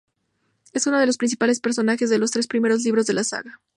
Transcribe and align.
Es 0.73 0.87
uno 0.87 0.97
de 0.99 1.05
los 1.05 1.17
principales 1.19 1.59
personajes 1.59 2.09
de 2.09 2.17
los 2.17 2.31
tres 2.31 2.47
primeros 2.47 2.81
libros 2.83 3.05
de 3.05 3.13
la 3.13 3.23
saga. 3.23 3.61